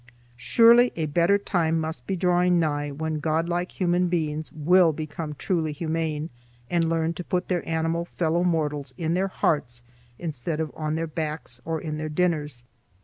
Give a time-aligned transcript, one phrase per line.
[0.35, 5.71] Surely a better time must be drawing nigh when godlike human beings will become truly
[5.71, 6.31] humane,
[6.71, 9.83] and learn to put their animal fellow mortals in their hearts
[10.17, 12.63] instead of on their backs or in their dinners.